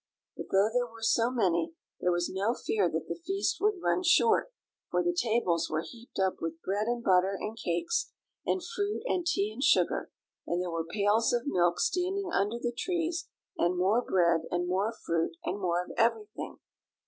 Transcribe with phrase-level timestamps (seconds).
[0.35, 4.01] But though there were so many, there was no fear that the feast would run
[4.01, 4.51] short,
[4.89, 8.09] for the tables were heaped up with bread and butter and cakes,
[8.43, 10.09] and fruit, and tea and sugar,
[10.47, 13.27] and there were pails of milk standing under the trees,
[13.59, 16.57] and more bread, and more fruit, and more of everything.